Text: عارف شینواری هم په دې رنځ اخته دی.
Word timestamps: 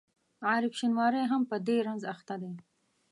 عارف 0.47 0.73
شینواری 0.79 1.23
هم 1.31 1.41
په 1.49 1.55
دې 1.67 1.77
رنځ 1.87 2.03
اخته 2.13 2.35
دی. 2.41 2.53